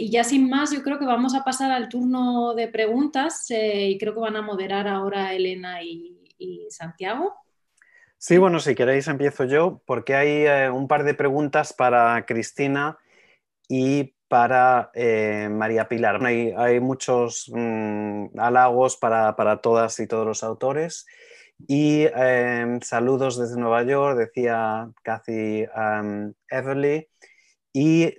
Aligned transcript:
Y 0.00 0.08
ya 0.08 0.24
sin 0.24 0.48
más, 0.48 0.72
yo 0.72 0.82
creo 0.82 0.98
que 0.98 1.04
vamos 1.04 1.34
a 1.34 1.44
pasar 1.44 1.70
al 1.70 1.90
turno 1.90 2.54
de 2.54 2.68
preguntas 2.68 3.50
eh, 3.50 3.90
y 3.90 3.98
creo 3.98 4.14
que 4.14 4.20
van 4.20 4.34
a 4.34 4.40
moderar 4.40 4.88
ahora 4.88 5.34
Elena 5.34 5.82
y, 5.82 6.16
Santiago. 6.70 7.34
Sí, 8.16 8.38
bueno, 8.38 8.60
si 8.60 8.74
queréis 8.74 9.08
empiezo 9.08 9.44
yo, 9.44 9.82
porque 9.84 10.14
hay 10.14 10.46
eh, 10.46 10.70
un 10.70 10.88
par 10.88 11.04
de 11.04 11.12
preguntas 11.12 11.74
para 11.74 12.24
Cristina 12.24 12.96
y 13.68 14.14
para 14.26 14.90
eh, 14.94 15.50
María 15.50 15.86
Pilar. 15.86 16.24
Hay, 16.24 16.80
muchos 16.80 17.50
mm, 17.52 18.38
halagos 18.38 18.96
para, 18.96 19.60
todas 19.60 20.00
y 20.00 20.06
todos 20.06 20.26
los 20.26 20.42
autores. 20.42 21.04
Y 21.68 22.06
em, 22.14 22.80
saludos 22.80 23.38
desde 23.38 23.60
Nueva 23.60 23.82
York, 23.82 24.16
decía 24.16 24.90
Cathy 25.02 25.66
Everly. 26.48 27.06
Y 27.74 28.14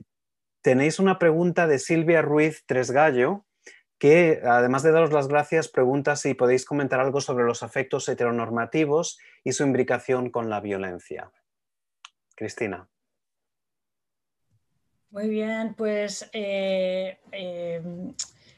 tenéis 0.62 1.00
una 1.00 1.20
pregunta 1.20 1.68
de 1.68 1.80
Silvia 1.80 2.22
Ruiz 2.22 2.64
Tresgallo, 2.66 3.46
que 3.98 4.42
además 4.44 4.84
de 4.84 4.92
daros 4.92 5.14
las 5.14 5.28
gracias, 5.28 5.68
pregunta 5.68 6.16
si 6.16 6.34
podéis 6.34 6.66
comentar 6.66 7.00
algo 7.00 7.22
sobre 7.22 7.46
los 7.46 7.62
afectos 7.62 8.10
heteronormativos 8.10 9.20
y 9.44 9.52
su 9.52 9.64
imbricación 9.64 10.32
con 10.32 10.50
la 10.50 10.60
violencia. 10.60 11.32
Cristina. 12.36 12.90
Muy 15.12 15.28
bien, 15.28 15.76
pues 15.76 16.30
eh, 16.32 17.20
eh, 17.32 17.82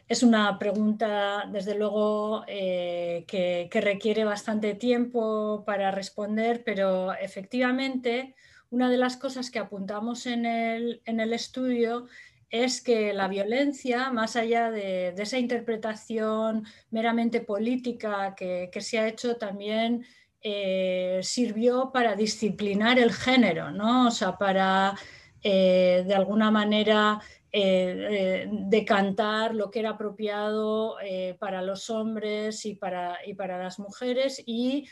es 0.08 0.22
una 0.22 0.60
pregunta, 0.60 1.50
desde 1.52 1.76
luego, 1.76 2.44
eh, 2.48 3.26
que, 3.28 3.82
requiere 3.82 4.24
bastante 4.24 4.76
tiempo 4.76 5.64
para 5.66 5.90
responder, 5.90 6.64
pero 6.64 7.12
efectivamente, 7.14 8.36
una 8.74 8.90
de 8.90 8.98
las 8.98 9.18
cosas 9.18 9.52
que 9.52 9.60
apuntamos 9.60 10.26
en 10.26 10.48
el, 10.48 11.34
estudio 11.34 12.08
es 12.50 12.82
que 12.82 13.14
la 13.14 13.28
violencia, 13.28 14.12
más 14.12 14.36
allá 14.36 14.72
de, 14.72 15.14
esa 15.16 15.38
interpretación 15.38 16.66
meramente 16.90 17.42
política 17.42 18.34
que, 18.36 18.72
se 18.82 18.98
ha 18.98 19.08
hecho, 19.08 19.38
también 19.38 20.04
sirvió 21.22 21.92
para 21.94 22.16
disciplinar 22.16 22.98
el 22.98 23.14
género, 23.14 23.70
¿no? 23.70 24.08
O 24.08 24.12
sea, 24.12 24.38
para 24.40 24.96
eh, 25.44 26.04
de 26.08 26.16
alguna 26.16 26.50
manera 26.50 27.22
eh, 27.52 28.08
eh, 28.10 28.50
decantar 28.50 29.54
lo 29.54 29.70
que 29.70 29.82
era 29.82 29.92
apropiado 29.92 30.96
para 31.38 31.62
los 31.62 31.92
hombres 31.92 32.66
y 32.66 32.74
para, 32.74 33.20
y 33.24 33.36
para 33.36 33.62
las 33.62 33.78
mujeres 33.78 34.42
y 34.48 34.88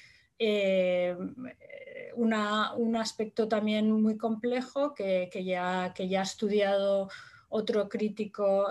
un 2.16 2.96
aspecto 2.96 3.48
también 3.48 3.92
muy 3.92 4.18
complejo 4.18 4.94
que, 4.94 5.30
ya, 5.44 5.94
que 5.96 6.08
ya 6.08 6.22
ha 6.22 6.24
estudiado 6.24 7.10
otro 7.50 7.90
crítico, 7.90 8.68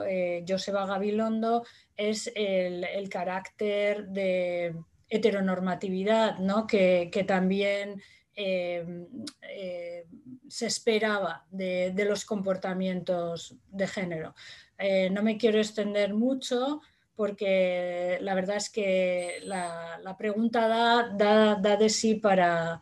Joseba 0.49 0.87
Gabilondo, 0.87 1.65
es 1.97 2.33
el, 2.35 3.09
carácter 3.11 4.09
de 4.09 4.75
heteronormatividad, 5.09 6.39
¿no? 6.39 6.67
que, 6.67 7.11
que 7.13 7.25
también 7.25 8.01
Em, 8.43 9.07
eh, 9.43 10.07
se 10.49 10.67
esperaba 10.67 11.45
de, 11.51 11.93
los 12.09 12.25
comportamientos 12.25 13.55
de 13.69 13.87
género. 13.87 14.35
Eh, 14.79 15.11
no 15.11 15.23
me 15.23 15.37
quiero 15.37 15.59
extender 15.59 16.15
mucho 16.15 16.81
porque 17.15 18.17
la 18.23 18.35
verdad 18.35 18.57
es 18.57 18.71
que 18.71 19.41
la, 19.43 20.17
pregunta 20.17 20.69
da, 20.69 21.57
da, 21.61 21.77
de 21.77 21.91
sí 21.91 22.15
para, 22.15 22.81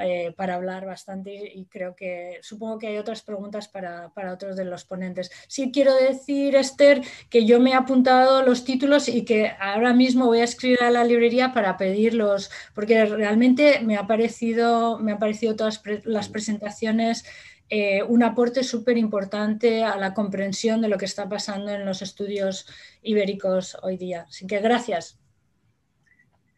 eh, 0.00 0.32
para 0.36 0.54
hablar 0.54 0.86
bastante 0.86 1.52
y 1.54 1.66
creo 1.66 1.94
que 1.94 2.38
supongo 2.42 2.78
que 2.78 2.88
hay 2.88 2.98
otras 2.98 3.22
preguntas 3.22 3.68
para, 3.68 4.10
otros 4.32 4.56
de 4.56 4.64
los 4.64 4.84
ponentes. 4.84 5.30
Sí 5.46 5.70
quiero 5.72 5.94
decir, 5.94 6.56
Esther, 6.56 7.02
que 7.30 7.44
yo 7.44 7.60
me 7.60 7.70
he 7.70 7.74
apuntado 7.74 8.42
los 8.42 8.64
títulos 8.64 9.08
y 9.08 9.24
que 9.24 9.52
ahora 9.60 9.92
mismo 9.92 10.26
voy 10.26 10.40
a 10.40 10.44
escribir 10.44 10.82
a 10.82 10.90
la 10.90 11.04
librería 11.04 11.52
para 11.52 11.76
pedirlos, 11.76 12.50
porque 12.74 13.04
realmente 13.04 13.80
me 13.80 13.96
ha 13.96 14.06
parecido, 14.06 14.98
me 14.98 15.12
han 15.12 15.18
parecido 15.18 15.56
todas 15.56 15.80
las 16.04 16.28
presentaciones 16.28 17.24
eh, 17.70 18.02
un 18.02 18.22
aporte 18.22 18.62
súper 18.62 18.98
importante 18.98 19.84
a 19.84 19.96
la 19.96 20.12
comprensión 20.12 20.82
de 20.82 20.88
lo 20.88 20.98
que 20.98 21.06
está 21.06 21.28
pasando 21.28 21.70
en 21.70 21.86
los 21.86 22.02
estudios 22.02 22.66
ibéricos 23.02 23.76
hoy 23.82 23.96
día. 23.96 24.26
Así 24.28 24.46
que 24.46 24.60
gracias. 24.60 25.18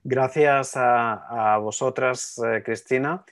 Gracias 0.08 0.74
a, 0.76 1.58
vosotras, 1.60 2.38
eh, 2.38 2.62
Cristina. 2.64 3.24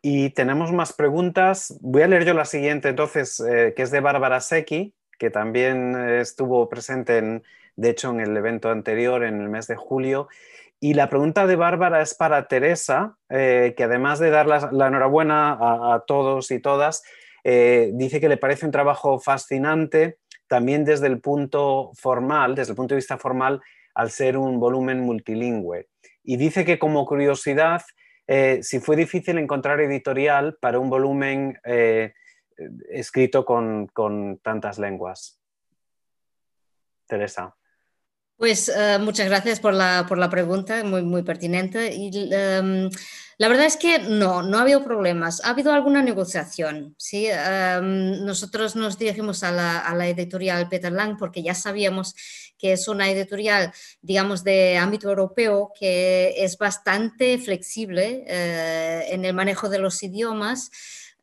Y 0.00 0.30
tenemos 0.30 0.72
más 0.72 0.94
preguntas. 0.94 1.76
Voy 1.82 2.00
a 2.00 2.08
leer 2.08 2.24
yo 2.24 2.32
la 2.32 2.46
siguiente, 2.46 2.88
entonces, 2.88 3.38
eh, 3.40 3.74
que 3.76 3.82
es 3.82 3.90
de 3.90 4.00
Bárbara 4.00 4.40
Secchi, 4.40 4.94
que 5.18 5.28
también 5.28 5.94
estuvo 5.94 6.70
presente, 6.70 7.18
en, 7.18 7.42
de 7.76 7.90
hecho, 7.90 8.08
en 8.12 8.20
el 8.20 8.34
evento 8.34 8.70
anterior, 8.70 9.24
en 9.24 9.42
el 9.42 9.50
mes 9.50 9.66
de 9.66 9.76
julio. 9.76 10.28
Y 10.80 10.94
la 10.94 11.10
pregunta 11.10 11.46
de 11.46 11.56
Bárbara 11.56 12.00
es 12.00 12.14
para 12.14 12.48
Teresa, 12.48 13.18
eh, 13.28 13.74
que 13.76 13.84
además 13.84 14.18
de 14.18 14.30
dar 14.30 14.46
la, 14.46 14.86
enhorabuena 14.86 15.58
a, 15.60 16.02
todos 16.06 16.50
y 16.50 16.60
todas, 16.60 17.02
dice 17.44 18.20
que 18.22 18.30
le 18.30 18.38
parece 18.38 18.64
un 18.64 18.72
trabajo 18.72 19.20
fascinante, 19.20 20.16
también 20.46 20.86
desde 20.86 21.08
el 21.08 21.20
punto 21.20 21.90
formal, 21.92 22.54
desde 22.54 22.72
el 22.72 22.76
punto 22.76 22.94
de 22.94 23.00
vista 23.00 23.18
formal, 23.18 23.60
al 23.94 24.10
ser 24.10 24.36
un 24.36 24.58
volumen 24.58 25.00
multilingüe 25.00 25.88
y 26.24 26.36
dice 26.36 26.64
que 26.64 26.78
como 26.78 27.06
curiosidad, 27.06 27.82
eh, 28.26 28.60
si 28.62 28.80
fue 28.80 28.96
difícil 28.96 29.38
encontrar 29.38 29.80
editorial 29.80 30.56
para 30.60 30.78
un 30.78 30.88
volumen 30.88 31.58
eh, 31.64 32.12
escrito 32.90 33.44
con, 33.44 33.90
tantas 34.42 34.78
lenguas. 34.78 35.38
Teresa. 37.06 37.54
Pues 38.36 38.68
eh, 38.68 38.98
muchas 39.00 39.28
gracias 39.28 39.60
por 39.60 39.74
la, 39.74 40.28
pregunta, 40.30 40.82
muy, 40.84 41.02
muy 41.02 41.22
pertinente. 41.22 41.94
Y, 41.94 42.10
em, 42.32 42.90
la 43.38 43.48
verdad 43.48 43.66
es 43.66 43.76
que 43.76 43.98
no, 43.98 44.42
no 44.42 44.58
ha 44.58 44.62
habido 44.62 44.82
problemas. 44.82 45.44
Ha 45.44 45.50
habido 45.50 45.72
alguna 45.72 46.02
negociación. 46.02 46.94
¿sí? 46.98 47.26
Em, 47.28 48.24
nosotros 48.24 48.74
nos 48.76 48.98
dirigimos 48.98 49.42
a 49.42 49.52
la, 49.52 50.08
editorial 50.08 50.68
Peter 50.68 50.92
Lang 50.92 51.16
porque 51.18 51.42
ya 51.42 51.54
sabíamos 51.54 52.14
que 52.62 52.74
es 52.74 52.86
una 52.86 53.10
editorial, 53.10 53.72
digamos, 54.02 54.44
de 54.44 54.78
ámbito 54.78 55.08
europeo 55.08 55.72
que 55.76 56.32
es 56.36 56.56
bastante 56.56 57.36
flexible 57.38 58.24
eh, 58.28 59.06
en 59.08 59.24
el 59.24 59.34
manejo 59.34 59.68
de 59.68 59.80
los 59.80 60.00
idiomas 60.04 60.70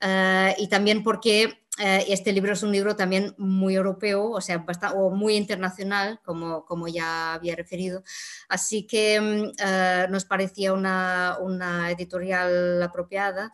eh, 0.02 0.54
y 0.58 0.68
también 0.68 1.02
porque 1.02 1.62
eh, 1.82 2.06
este 2.10 2.34
libro 2.34 2.52
es 2.52 2.62
un 2.62 2.74
libro 2.74 2.98
también 2.98 3.36
muy 3.38 3.76
europeo, 3.76 4.32
o 4.32 4.42
sea, 4.42 4.66
o 4.96 5.12
muy 5.12 5.38
internacional, 5.38 6.20
como, 6.26 6.66
como 6.66 6.90
ya 6.90 7.36
había 7.36 7.56
referido. 7.56 8.04
Así 8.50 8.86
que 8.86 9.22
mm, 9.22 10.12
nos 10.12 10.26
parecía 10.26 10.74
una, 10.74 11.38
una 11.40 11.90
editorial 11.90 12.84
apropiada. 12.84 13.54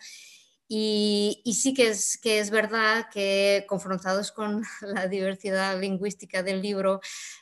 Y, 0.68 1.44
sí 1.54 1.76
que 1.76 1.90
es, 1.90 2.18
que 2.18 2.40
es 2.40 2.50
verdad 2.50 3.06
que 3.14 3.66
confrontados 3.68 4.32
con 4.32 4.64
la 4.82 5.08
diversidad 5.08 5.80
lingüística 5.80 6.42
del 6.42 6.62
libro, 6.62 7.02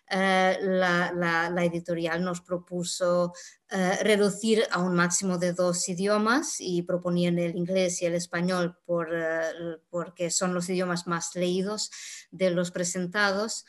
eh, 0.09 0.57
la, 0.61 1.53
editorial 1.63 2.23
nos 2.23 2.41
propuso 2.41 3.33
eh, 3.69 3.97
reducir 4.03 4.63
a 4.71 4.79
un 4.79 4.93
máximo 4.93 5.37
de 5.37 5.53
dos 5.53 5.87
idiomas 5.87 6.55
y 6.59 6.81
proponían 6.81 7.39
el 7.39 7.55
inglés 7.55 8.01
y 8.01 8.05
el 8.05 8.15
español 8.15 8.77
por, 8.85 9.09
eh, 9.13 9.79
porque 9.89 10.29
son 10.29 10.53
los 10.53 10.69
idiomas 10.69 11.07
más 11.07 11.33
leídos 11.35 11.91
de 12.31 12.51
los 12.51 12.71
presentados. 12.71 13.65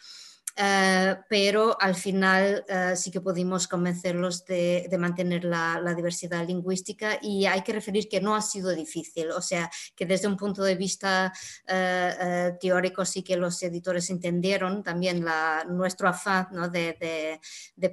Eh, 0.56 1.16
pero 1.28 1.76
al 1.80 1.96
final 1.96 2.64
eh, 2.68 2.92
sí 2.94 3.10
que 3.10 3.20
pudimos 3.20 3.66
convencerlos 3.66 4.44
de, 4.44 4.88
mantener 4.98 5.44
la, 5.44 5.94
diversidad 5.96 6.46
lingüística 6.46 7.18
y 7.20 7.46
hay 7.46 7.62
que 7.62 7.72
referir 7.72 8.08
que 8.08 8.20
no 8.20 8.36
ha 8.36 8.42
sido 8.42 8.70
difícil, 8.70 9.30
o 9.32 9.42
sea, 9.42 9.68
que 9.96 10.06
desde 10.06 10.28
un 10.28 10.36
punto 10.36 10.62
de 10.62 10.76
vista 10.76 11.32
eh, 11.66 12.52
teórico 12.60 13.04
sí 13.04 13.22
que 13.22 13.36
los 13.36 13.60
editores 13.62 14.10
entendieron 14.10 14.82
también 14.82 15.24
nuestro 15.68 16.08
afán 16.08 16.48
de, 16.70 17.40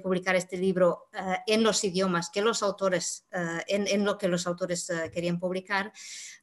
publicar 0.02 0.36
este 0.36 0.56
libro 0.56 1.08
en 1.46 1.62
los 1.62 1.82
idiomas 1.84 2.30
que 2.30 2.42
los 2.42 2.62
autores, 2.62 3.24
en, 3.66 4.04
lo 4.04 4.18
que 4.18 4.28
los 4.28 4.46
autores 4.46 4.90
querían 5.12 5.38
publicar. 5.38 5.92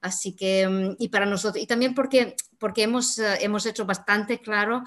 Así 0.01 0.33
que, 0.33 0.67
mm, 0.67 0.95
y 0.99 1.09
para 1.09 1.25
nosotros, 1.25 1.61
y 1.61 1.67
también 1.67 1.93
porque, 1.93 2.35
porque 2.57 2.83
hemos, 2.83 3.19
hemos 3.19 3.65
hecho 3.65 3.85
bastante 3.85 4.39
claro 4.39 4.83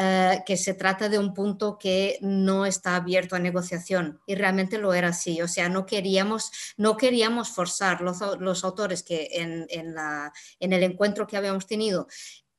eh, 0.00 0.44
que 0.46 0.56
se 0.56 0.74
trata 0.74 1.08
de 1.08 1.18
un 1.18 1.34
punto 1.34 1.76
que 1.76 2.18
no 2.20 2.66
está 2.66 2.94
abierto 2.94 3.34
a 3.34 3.40
negociación 3.40 4.20
y 4.26 4.36
realmente 4.36 4.78
lo 4.78 4.94
era 4.94 5.08
así. 5.08 5.42
O 5.42 5.48
sea, 5.48 5.68
no 5.68 5.86
queríamos, 5.86 6.52
no 6.76 6.96
queríamos 6.96 7.50
forzar 7.50 8.00
los, 8.00 8.20
los 8.38 8.62
autores 8.62 9.02
que 9.02 9.28
en, 9.32 9.66
en, 9.70 9.94
la, 9.94 10.32
en 10.60 10.72
el 10.72 10.84
encuentro 10.84 11.26
que 11.26 11.36
habíamos 11.36 11.66
tenido 11.66 12.06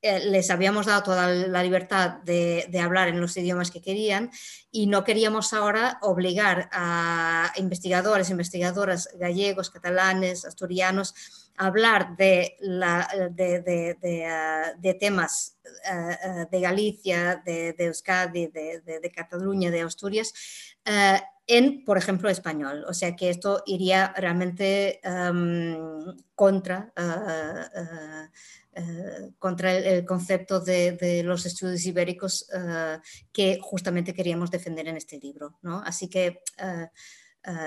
eh, 0.02 0.20
les 0.30 0.50
habíamos 0.50 0.86
dado 0.86 1.04
toda 1.04 1.28
la 1.28 1.62
libertad 1.62 2.20
de, 2.24 2.70
hablar 2.82 3.10
en 3.10 3.20
los 3.20 3.36
idiomas 3.36 3.70
que 3.70 3.82
querían 3.82 4.32
y 4.72 4.88
no 4.88 5.04
queríamos 5.04 5.52
ahora 5.52 5.98
obligar 6.02 6.70
a 6.72 7.52
investigadores, 7.58 8.30
investigadoras 8.30 9.10
gallegos, 9.20 9.70
catalanes, 9.70 10.46
asturianos 10.46 11.14
a 11.58 11.66
hablar 11.66 12.16
de, 12.16 12.56
de, 14.80 14.94
temas 14.98 15.58
eh, 15.92 16.46
de 16.50 16.62
Galicia, 16.62 17.42
de, 17.46 17.76
Euskadi, 17.78 18.48
de, 18.48 19.12
Cataluña, 19.14 19.70
de 19.70 19.82
Asturias, 19.82 20.34
eh, 20.86 21.20
en, 21.46 21.84
por 21.84 21.98
ejemplo, 21.98 22.30
español. 22.30 22.86
O 22.88 22.94
sea 22.94 23.18
que 23.18 23.30
esto 23.30 23.64
iría 23.66 24.14
realmente 24.16 25.02
em, 25.04 26.16
contra 26.36 26.94
eh, 28.72 29.32
contra 29.40 29.74
el, 29.74 30.06
concepto 30.06 30.60
de, 30.60 31.24
los 31.26 31.46
estudios 31.48 31.84
ibéricos 31.88 32.48
eh, 32.54 33.00
que 33.32 33.60
justamente 33.62 34.14
queríamos 34.14 34.52
defender 34.52 34.88
en 34.88 34.98
este 34.98 35.18
libro. 35.18 35.58
¿no? 35.64 35.82
Así 35.84 36.08
que, 36.08 36.44
eh, 36.58 36.88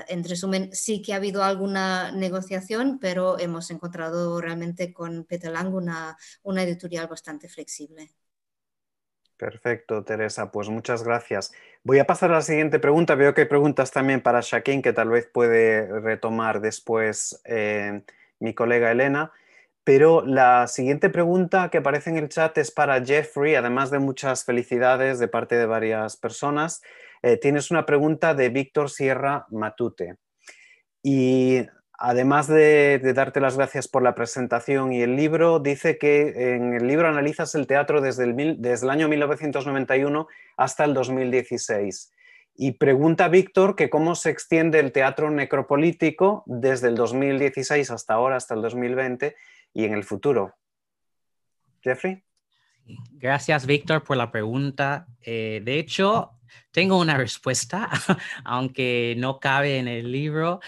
en 0.07 0.23
resumen, 0.23 0.69
sí 0.71 1.01
que 1.01 1.13
ha 1.13 1.17
habido 1.17 1.43
alguna 1.43 2.11
negociación, 2.11 2.99
pero 2.99 3.37
hemos 3.37 3.69
encontrado 3.69 4.39
realmente 4.39 4.93
con 4.93 5.25
Peter 5.25 5.51
Lang 5.51 5.73
una, 5.73 6.15
una 6.43 6.63
editorial 6.63 7.07
bastante 7.07 7.49
flexible. 7.49 8.11
Perfecto, 9.35 10.05
Teresa. 10.05 10.51
Pues 10.51 10.69
muchas 10.69 11.03
gracias. 11.03 11.51
Voy 11.83 11.99
a 11.99 12.07
pasar 12.07 12.31
a 12.31 12.35
la 12.35 12.41
siguiente 12.41 12.79
pregunta. 12.79 13.15
Veo 13.15 13.33
que 13.33 13.41
hay 13.41 13.47
preguntas 13.47 13.91
también 13.91 14.21
para 14.21 14.39
Shaquín 14.41 14.81
que 14.81 14.93
tal 14.93 15.09
vez 15.09 15.27
puede 15.27 15.99
retomar 15.99 16.61
después 16.61 17.41
mi 18.39 18.53
colega 18.53 18.91
Elena. 18.91 19.33
Pero 19.83 20.25
la 20.25 20.67
siguiente 20.67 21.09
pregunta 21.09 21.69
que 21.69 21.79
aparece 21.79 22.09
en 22.09 22.17
el 22.17 22.29
chat 22.29 22.57
es 22.57 22.71
para 22.71 23.03
Jeffrey, 23.03 23.55
además 23.55 23.91
de 23.91 23.99
muchas 23.99 24.45
felicidades 24.45 25.19
de 25.19 25.27
parte 25.27 25.55
de 25.55 25.65
varias 25.65 26.15
personas. 26.15 26.81
Eh, 27.21 27.37
tienes 27.37 27.69
una 27.69 27.85
pregunta 27.85 28.33
de 28.33 28.49
Víctor 28.49 28.89
Sierra 28.89 29.45
Matute. 29.49 30.17
Y 31.01 31.65
además 31.97 32.47
de, 32.47 32.99
darte 33.13 33.41
las 33.41 33.57
gracias 33.57 33.89
por 33.89 34.03
la 34.03 34.15
presentación 34.15 34.93
y 34.93 35.01
el 35.01 35.17
libro, 35.17 35.59
dice 35.59 35.97
que 35.97 36.55
en 36.55 36.73
el 36.73 36.87
libro 36.87 37.09
analizas 37.09 37.53
el 37.55 37.67
teatro 37.67 37.99
desde 37.99 38.23
el, 38.23 38.61
desde 38.61 38.85
el 38.85 38.89
año 38.89 39.09
1991 39.09 40.27
hasta 40.55 40.85
el 40.85 40.93
2016. 40.93 42.11
Y 42.55 42.73
pregunta 42.73 43.27
Víctor 43.27 43.75
que 43.75 43.89
cómo 43.89 44.15
se 44.15 44.29
extiende 44.29 44.79
el 44.79 44.91
teatro 44.91 45.31
necropolítico 45.31 46.43
desde 46.45 46.87
el 46.87 46.95
2016 46.95 47.89
hasta 47.91 48.13
ahora, 48.13 48.37
hasta 48.37 48.53
el 48.53 48.61
2020, 48.61 49.35
y 49.73 49.85
en 49.85 49.93
el 49.93 50.03
futuro. 50.03 50.55
Jeffrey. 51.81 52.23
Gracias, 52.85 53.65
Víctor, 53.65 54.03
por 54.03 54.17
la 54.17 54.31
pregunta. 54.31 55.07
Eh, 55.21 55.61
de 55.63 55.79
hecho, 55.79 56.31
tengo 56.71 56.99
una 56.99 57.17
respuesta, 57.17 57.89
aunque 58.43 59.15
no 59.17 59.39
cabe 59.39 59.77
en 59.77 59.87
el 59.87 60.11
libro. 60.11 60.59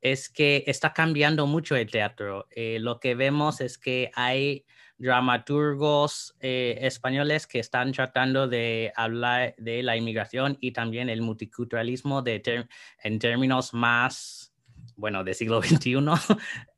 Es 0.00 0.28
que 0.28 0.64
está 0.66 0.92
cambiando 0.92 1.46
mucho 1.46 1.76
el 1.76 1.90
teatro. 1.90 2.46
Eh, 2.50 2.78
lo 2.78 3.00
que 3.00 3.14
vemos 3.14 3.60
es 3.60 3.78
que 3.78 4.10
hay 4.14 4.64
dramaturgos 4.98 6.36
eh, 6.40 6.78
españoles 6.82 7.46
que 7.46 7.58
están 7.58 7.90
tratando 7.92 8.46
de 8.46 8.92
hablar 8.94 9.54
de 9.58 9.82
la 9.82 9.96
inmigración 9.96 10.56
y 10.60 10.70
también 10.70 11.08
el 11.08 11.20
multiculturalismo 11.20 12.22
de 12.22 12.66
en 13.02 13.18
términos 13.18 13.74
más, 13.74 14.54
bueno, 14.96 15.24
del 15.24 15.34
siglo 15.34 15.60
XXI. 15.62 15.96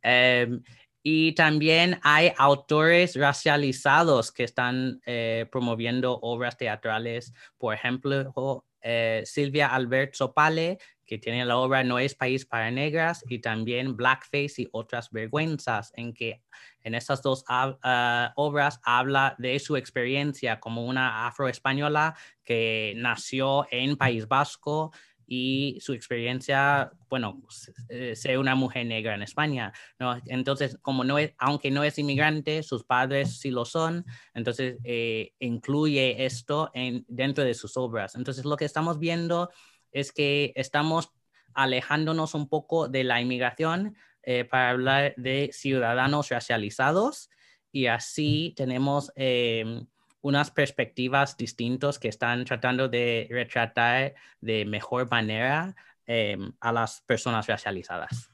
Y 1.08 1.34
también 1.34 2.00
hay 2.02 2.32
autores 2.36 3.14
racializados 3.14 4.32
que 4.32 4.42
están 4.42 5.00
eh, 5.06 5.46
promoviendo 5.52 6.18
obras 6.20 6.56
teatrales. 6.56 7.32
Por 7.58 7.74
ejemplo, 7.74 8.64
eh, 8.82 9.22
Silvia 9.24 9.68
Albert 9.68 10.14
Sopale, 10.14 10.78
que 11.06 11.18
tiene 11.18 11.44
la 11.44 11.58
obra 11.58 11.84
No 11.84 12.00
es 12.00 12.16
país 12.16 12.44
para 12.44 12.72
negras, 12.72 13.24
y 13.28 13.38
también 13.38 13.96
Blackface 13.96 14.62
y 14.62 14.68
otras 14.72 15.12
vergüenzas, 15.12 15.92
en 15.94 16.12
que 16.12 16.42
en 16.82 16.96
estas 16.96 17.22
dos 17.22 17.44
ah, 17.46 18.32
obras 18.34 18.80
habla 18.82 19.36
de 19.38 19.60
su 19.60 19.76
experiencia 19.76 20.58
como 20.58 20.86
una 20.86 21.28
afroespañola 21.28 22.16
que 22.42 22.94
nació 22.96 23.68
en 23.70 23.96
País 23.96 24.26
Vasco 24.26 24.90
y 25.26 25.78
su 25.80 25.92
experiencia, 25.92 26.92
bueno, 27.10 27.42
eh, 27.88 28.14
ser 28.14 28.38
una 28.38 28.54
mujer 28.54 28.86
negra 28.86 29.14
en 29.14 29.22
España, 29.22 29.72
¿no? 29.98 30.20
Entonces, 30.26 30.78
como 30.82 31.02
no 31.04 31.18
es, 31.18 31.32
aunque 31.38 31.70
no 31.70 31.82
es 31.82 31.98
inmigrante, 31.98 32.62
sus 32.62 32.84
padres 32.84 33.40
sí 33.40 33.50
lo 33.50 33.64
son, 33.64 34.04
entonces 34.34 34.76
eh, 34.84 35.32
incluye 35.40 36.24
esto 36.24 36.70
en, 36.74 37.04
dentro 37.08 37.44
de 37.44 37.54
sus 37.54 37.76
obras. 37.76 38.14
Entonces, 38.14 38.44
lo 38.44 38.56
que 38.56 38.64
estamos 38.64 38.98
viendo 38.98 39.50
es 39.90 40.12
que 40.12 40.52
estamos 40.54 41.10
alejándonos 41.54 42.34
un 42.34 42.48
poco 42.48 42.88
de 42.88 43.02
la 43.02 43.20
inmigración 43.20 43.96
eh, 44.22 44.44
para 44.44 44.70
hablar 44.70 45.14
de 45.16 45.50
ciudadanos 45.52 46.28
racializados 46.28 47.30
y 47.72 47.86
así 47.86 48.54
tenemos 48.56 49.12
em, 49.16 49.86
unas 50.26 50.50
perspectivas 50.50 51.36
distintas 51.36 52.00
que 52.00 52.08
están 52.08 52.44
tratando 52.44 52.88
de 52.88 53.28
retratar 53.30 54.14
de 54.40 54.64
mejor 54.64 55.08
manera 55.08 55.76
em, 56.04 56.52
a 56.60 56.72
las 56.72 57.00
personas 57.02 57.46
racializadas. 57.46 58.28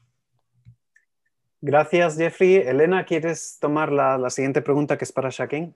Gracias, 1.61 2.17
Jeffrey. 2.17 2.55
Elena, 2.55 3.05
¿quieres 3.05 3.57
tomar 3.61 3.91
la, 3.91 4.29
siguiente 4.31 4.63
pregunta 4.63 4.97
que 4.97 5.05
es 5.05 5.11
para 5.11 5.29
Shaquín? 5.29 5.75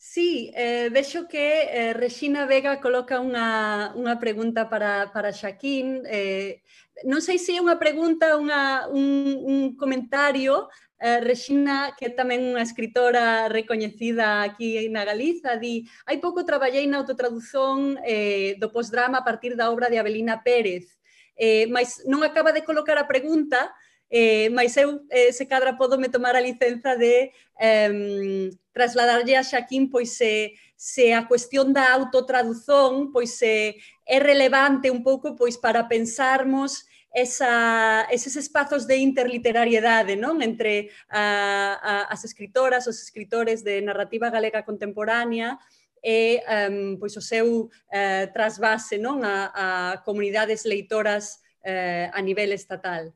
Sí, 0.00 0.52
eh, 0.54 0.90
vexo 0.92 1.26
que 1.26 1.90
eh, 1.90 1.92
Regina 1.92 2.46
Vega 2.46 2.80
coloca 2.80 3.18
unha, 3.18 3.90
unha 3.98 4.14
pregunta 4.22 4.70
para, 4.70 5.10
para 5.10 5.34
Xaquín. 5.34 6.06
Eh, 6.06 6.62
non 7.02 7.18
sei 7.18 7.34
se 7.34 7.58
é 7.58 7.60
unha 7.60 7.82
pregunta, 7.82 8.38
unha, 8.38 8.86
un, 8.94 9.42
un 9.42 9.58
comentario. 9.74 10.70
Eh, 11.02 11.18
Regina, 11.18 11.98
que 11.98 12.06
é 12.06 12.10
tamén 12.14 12.46
unha 12.46 12.62
escritora 12.62 13.50
recoñecida 13.50 14.46
aquí 14.46 14.86
na 14.86 15.02
Galiza, 15.02 15.58
di 15.58 15.82
hai 16.06 16.22
pouco 16.22 16.46
traballei 16.46 16.86
na 16.86 17.02
autotraducción 17.02 17.98
eh, 18.06 18.54
do 18.62 18.70
postdrama 18.70 19.18
a 19.18 19.26
partir 19.26 19.58
da 19.58 19.66
obra 19.66 19.90
de 19.90 19.98
Abelina 19.98 20.46
Pérez, 20.46 20.94
eh, 21.34 21.66
mas 21.74 22.06
non 22.06 22.22
acaba 22.22 22.54
de 22.54 22.62
colocar 22.62 22.98
a 23.02 23.10
pregunta, 23.10 23.74
eh, 24.10 24.48
mas 24.50 24.76
eu 24.76 25.04
eh, 25.10 25.32
se 25.32 25.46
cadra 25.46 25.76
podo 25.76 25.98
me 25.98 26.08
tomar 26.08 26.36
a 26.36 26.40
licenza 26.40 26.96
de 26.96 27.30
eh, 27.60 28.50
trasladarlle 28.72 29.36
a 29.36 29.42
Xaquín 29.42 29.90
pois 29.90 30.16
se, 30.16 30.54
se 30.76 31.12
a 31.12 31.26
cuestión 31.26 31.72
da 31.72 31.92
autotraducción 31.92 33.12
pois 33.12 33.36
se 33.36 33.76
é 34.06 34.18
relevante 34.18 34.90
un 34.90 35.02
pouco 35.02 35.36
pois 35.36 35.56
para 35.56 35.88
pensarmos 35.88 36.88
esa, 37.12 38.06
eses 38.10 38.36
espazos 38.36 38.86
de 38.86 38.96
interliterariedade 38.96 40.16
non 40.16 40.40
entre 40.44 40.92
a, 41.08 41.76
a, 41.80 41.94
as 42.12 42.24
escritoras, 42.24 42.86
os 42.86 43.00
escritores 43.00 43.64
de 43.64 43.80
narrativa 43.80 44.30
galega 44.30 44.62
contemporánea 44.62 45.58
e 46.04 46.40
um, 46.70 46.96
pois 46.96 47.16
o 47.16 47.22
seu 47.24 47.66
uh, 47.66 48.24
trasvase 48.32 48.96
non 49.00 49.24
a, 49.24 49.50
a 49.50 49.66
comunidades 50.04 50.62
leitoras 50.62 51.42
uh, 51.66 52.12
a 52.12 52.20
nivel 52.22 52.54
estatal. 52.54 53.10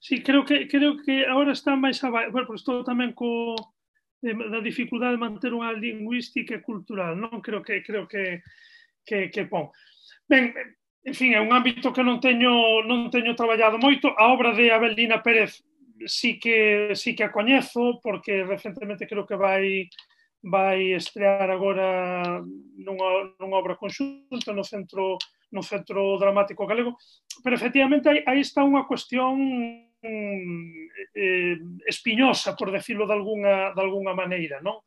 Sí, 0.00 0.22
creo 0.22 0.44
que 0.44 0.66
creo 0.68 0.96
que 0.98 1.24
agora 1.24 1.52
está 1.52 1.76
máis 1.76 2.02
abaixo, 2.02 2.32
bueno, 2.34 2.46
pois 2.46 2.60
estou 2.60 2.82
tamén 2.82 3.14
co 3.14 3.54
eh, 4.22 4.34
da 4.34 4.60
dificultade 4.60 5.14
de 5.14 5.22
manter 5.22 5.54
unha 5.54 5.70
lingüística 5.70 6.58
e 6.58 6.64
cultural, 6.66 7.14
non? 7.14 7.38
Creo 7.40 7.62
que 7.62 7.80
creo 7.80 8.10
que 8.10 8.42
que 9.06 9.30
que 9.30 9.46
pon. 9.46 9.70
Ben, 10.26 10.50
en 11.06 11.14
fin, 11.14 11.30
é 11.38 11.40
un 11.40 11.54
ámbito 11.54 11.94
que 11.94 12.02
non 12.02 12.18
teño 12.18 12.82
non 12.82 13.06
teño 13.14 13.38
traballado 13.38 13.78
moito, 13.78 14.10
a 14.18 14.34
obra 14.34 14.50
de 14.50 14.74
Abelina 14.74 15.22
Pérez 15.22 15.62
sí 16.04 16.38
que 16.42 16.92
sí 16.98 17.14
que 17.14 17.24
a 17.24 17.32
coñezo 17.32 18.02
porque 18.02 18.44
recentemente 18.44 19.06
creo 19.06 19.24
que 19.24 19.38
vai 19.38 19.88
vai 20.42 20.92
estrear 20.92 21.48
agora 21.50 22.42
nunha, 22.76 23.08
nunha 23.38 23.56
obra 23.56 23.78
conxunta 23.78 24.52
no 24.52 24.66
centro 24.66 25.16
no 25.56 25.64
Centro 25.64 26.20
Dramático 26.20 26.68
Galego, 26.68 27.00
pero 27.40 27.56
efectivamente 27.56 28.12
aí, 28.12 28.20
aí 28.28 28.44
está 28.44 28.60
unha 28.60 28.84
cuestión 28.84 29.40
mm, 30.04 30.68
eh, 31.16 31.56
espiñosa, 31.88 32.52
por 32.52 32.68
decirlo 32.68 33.08
de 33.08 33.16
alguna, 33.16 33.72
de 33.72 33.80
alguna 33.80 34.12
maneira, 34.12 34.60
non? 34.60 34.84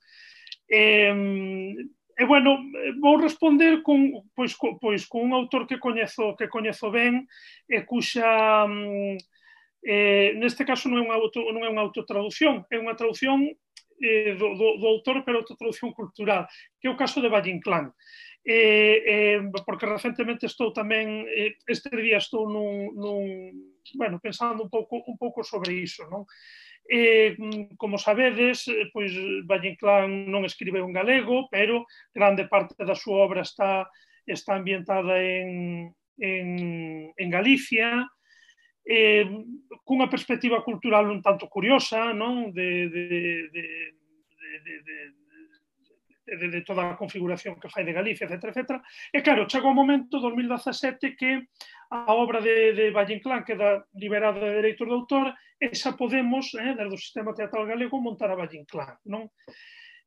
Eh, 0.69 1.73
e 2.19 2.25
bueno, 2.25 2.59
vou 2.99 3.15
responder 3.15 3.81
con 3.81 4.11
pois 4.35 4.53
co, 4.53 4.77
pois 4.77 5.07
con 5.07 5.23
un 5.23 5.33
autor 5.33 5.65
que 5.65 5.79
coñezo 5.79 6.35
que 6.35 6.51
coñezo 6.51 6.91
ben 6.91 7.23
e 7.63 7.87
cuxa 7.87 8.67
mm, 8.67 9.15
eh 9.87 10.35
neste 10.35 10.67
caso 10.67 10.91
non 10.91 10.99
é 10.99 11.03
unha 11.07 11.15
auto 11.15 11.39
non 11.47 11.63
é 11.63 11.71
unha 11.71 11.87
autotraducción, 11.87 12.67
é 12.67 12.75
unha 12.75 12.99
traducción 12.99 13.47
eh, 14.03 14.35
do, 14.35 14.51
do, 14.55 14.67
do 14.83 14.87
autor, 14.99 15.23
pero 15.23 15.39
outra 15.39 15.55
traducción 15.55 15.95
cultural, 15.95 16.43
que 16.79 16.87
é 16.87 16.91
o 16.91 16.99
caso 16.99 17.23
de 17.23 17.31
Valle 17.31 17.55
Inclán. 17.55 17.87
Eh, 17.87 18.28
eh, 18.49 19.03
eh, 19.05 19.41
porque 19.63 19.85
recentemente 19.85 20.49
estou 20.49 20.73
tamén, 20.73 21.29
eh, 21.29 21.61
este 21.69 21.93
día 21.93 22.17
estou 22.17 22.49
nun, 22.49 22.97
nun, 22.97 23.21
bueno, 23.93 24.17
pensando 24.17 24.65
un 24.65 24.73
pouco, 24.73 25.05
un 25.05 25.21
pouco 25.21 25.45
sobre 25.45 25.77
iso, 25.77 26.09
non? 26.09 26.25
Eh, 26.89 27.37
como 27.77 28.01
sabedes, 28.01 28.65
eh, 28.65 28.89
pois 28.89 29.13
Valle 29.45 29.77
Inclán 29.77 30.25
non 30.33 30.49
escribe 30.49 30.81
un 30.81 30.89
galego, 30.89 31.45
pero 31.53 31.85
grande 32.09 32.49
parte 32.49 32.73
da 32.81 32.97
súa 32.97 33.21
obra 33.21 33.45
está, 33.45 33.85
está 34.25 34.57
ambientada 34.57 35.21
en, 35.21 35.93
en, 36.17 37.13
en 37.13 37.29
Galicia, 37.29 38.01
eh, 38.81 39.29
cunha 39.85 40.09
perspectiva 40.09 40.65
cultural 40.65 41.05
un 41.05 41.21
tanto 41.21 41.45
curiosa, 41.45 42.17
non? 42.17 42.49
De, 42.49 42.89
de, 42.89 43.05
de, 43.53 43.63
de, 44.33 44.49
de, 44.65 44.75
de 44.81 45.18
de 46.37 46.61
toda 46.61 46.91
a 46.91 46.99
configuración 46.99 47.57
que 47.57 47.69
fai 47.69 47.83
de 47.83 47.93
Galicia, 47.93 48.27
etc. 48.27 48.53
etc. 48.53 48.61
E 49.13 49.21
claro, 49.21 49.47
chegou 49.47 49.71
o 49.71 49.77
momento, 49.77 50.19
2017, 50.19 51.15
que 51.15 51.47
a 51.89 52.13
obra 52.13 52.41
de, 52.41 52.73
de 52.73 52.91
Valle 52.91 53.17
Inclán 53.17 53.43
queda 53.43 53.85
liberada 53.95 54.39
de 54.39 54.61
dereitos 54.61 54.85
de 54.85 54.93
autor 54.93 55.33
e 55.57 55.73
xa 55.73 55.97
podemos, 55.97 56.53
eh, 56.53 56.77
desde 56.77 56.93
o 56.93 56.99
sistema 56.99 57.33
teatral 57.33 57.65
galego, 57.65 57.97
montar 57.97 58.29
a 58.29 58.37
Valle 58.37 58.61
Inclán. 58.61 58.99
Non? 59.09 59.27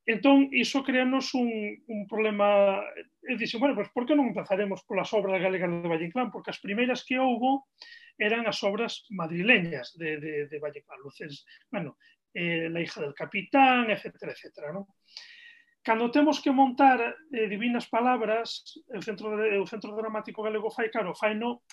Entón, 0.02 0.50
iso 0.50 0.82
creanos 0.82 1.34
un, 1.34 1.50
un 1.86 2.06
problema. 2.10 2.82
E 3.22 3.38
dixen, 3.38 3.62
bueno, 3.62 3.78
pois 3.78 3.90
por 3.94 4.02
que 4.06 4.18
non 4.18 4.30
empezaremos 4.30 4.82
polas 4.82 5.10
obras 5.14 5.38
galegas 5.38 5.70
de 5.70 5.90
Valle 5.90 6.06
Inclán? 6.06 6.30
Porque 6.34 6.50
as 6.50 6.62
primeiras 6.62 7.06
que 7.06 7.18
houbo 7.18 7.70
eran 8.18 8.46
as 8.46 8.58
obras 8.66 9.06
madrileñas 9.10 9.94
de, 9.94 10.18
de, 10.18 10.32
de 10.50 10.56
Valle 10.58 10.82
Inclán. 10.82 11.02
Luces, 11.02 11.46
bueno, 11.70 11.98
eh, 12.34 12.68
La 12.70 12.80
hija 12.80 13.00
del 13.00 13.14
capitán, 13.14 13.90
etc. 13.90 14.34
etc 14.34 14.72
non? 14.72 14.86
Cando 15.82 16.14
temos 16.14 16.38
que 16.38 16.54
montar 16.54 17.02
eh, 17.32 17.48
Divinas 17.50 17.90
Palabras, 17.90 18.62
o 18.86 19.02
Centro, 19.02 19.34
de, 19.34 19.58
o 19.58 19.66
Centro 19.66 19.96
Dramático 19.98 20.42
Galego 20.42 20.70
fai, 20.70 20.88
claro, 20.88 21.10
fai 21.14 21.34
no 21.34 21.66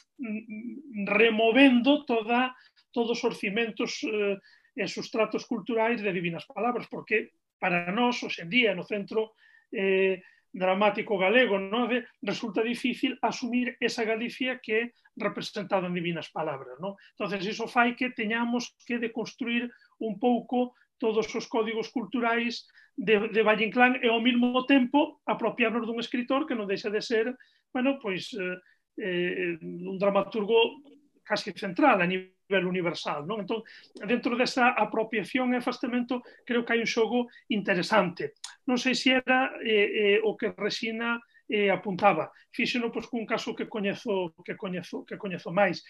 removendo 1.05 2.05
toda, 2.05 2.53
todos 2.89 3.21
os 3.21 3.37
cimentos 3.37 4.01
eh, 4.03 4.37
e 4.73 4.85
sustratos 4.89 5.45
culturais 5.45 6.01
de 6.01 6.09
Divinas 6.09 6.49
Palabras, 6.49 6.89
porque 6.89 7.37
para 7.61 7.91
nós, 7.93 8.17
hoxendía, 8.25 8.73
no 8.73 8.81
Centro 8.81 9.37
eh, 9.69 10.25
dramático 10.49 11.17
galego, 11.17 11.61
non? 11.61 11.85
De, 11.85 12.01
resulta 12.25 12.65
difícil 12.65 13.13
asumir 13.21 13.77
esa 13.77 14.01
Galicia 14.01 14.57
que 14.57 14.73
é 14.73 14.83
representada 15.19 15.85
en 15.85 15.93
divinas 15.93 16.33
palabras, 16.33 16.81
non? 16.81 16.97
Entonces 17.13 17.45
iso 17.45 17.69
fai 17.69 17.93
que 17.93 18.09
teñamos 18.09 18.73
que 18.89 18.97
deconstruir 18.97 19.69
un 20.01 20.17
pouco 20.17 20.73
todos 20.97 21.29
os 21.37 21.45
códigos 21.45 21.93
culturais 21.93 22.65
de, 22.99 23.29
de 23.31 23.41
Valle 23.43 23.63
Inclán 23.63 23.95
e 24.03 24.11
ao 24.11 24.19
mesmo 24.19 24.67
tempo 24.67 25.23
apropiarnos 25.23 25.87
dun 25.87 26.03
escritor 26.03 26.43
que 26.43 26.57
non 26.57 26.67
deixa 26.67 26.91
de 26.91 26.99
ser, 26.99 27.31
bueno, 27.71 27.95
pois 27.95 28.35
eh, 28.35 28.59
eh, 28.99 29.55
un 29.63 29.95
dramaturgo 29.95 30.83
casi 31.23 31.55
central 31.55 32.03
a 32.03 32.09
nivel 32.09 32.65
universal, 32.67 33.23
non? 33.23 33.47
Entón, 33.47 33.63
dentro 34.03 34.35
desa 34.35 34.75
apropiación 34.75 35.55
e 35.55 35.63
afastamento, 35.63 36.19
creo 36.43 36.67
que 36.67 36.75
hai 36.75 36.83
un 36.83 36.89
xogo 36.89 37.31
interesante. 37.47 38.35
Non 38.67 38.75
sei 38.75 38.99
se 38.99 39.23
era 39.23 39.55
eh, 39.63 40.19
eh, 40.19 40.19
o 40.19 40.35
que 40.35 40.51
Resina 40.59 41.15
eh, 41.47 41.71
apuntaba. 41.71 42.35
Fíxeno 42.51 42.91
pois 42.91 43.07
cun 43.07 43.23
caso 43.23 43.55
que 43.55 43.71
coñezo 43.71 44.35
que 44.43 44.59
coñezo 44.59 45.07
que 45.07 45.15
coñezo 45.15 45.55
máis. 45.55 45.87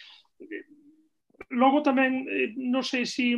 Logo 1.49 1.81
tamén 1.81 2.29
eh, 2.29 2.53
non 2.53 2.85
sei 2.85 3.09
se 3.09 3.33